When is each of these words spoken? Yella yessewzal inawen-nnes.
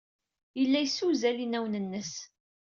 Yella 0.59 0.79
yessewzal 0.81 1.37
inawen-nnes. 1.45 2.13